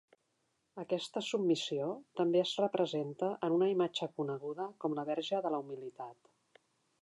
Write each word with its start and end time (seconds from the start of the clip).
Aquesta 0.83 1.21
submissió 1.25 1.89
també 2.21 2.41
es 2.45 2.53
representa 2.63 3.29
en 3.49 3.53
una 3.59 3.69
imatge 3.75 4.09
coneguda 4.23 4.67
com 4.85 4.97
la 5.01 5.05
Verge 5.11 5.43
de 5.49 5.53
la 5.57 5.61
Humilitat. 5.67 6.35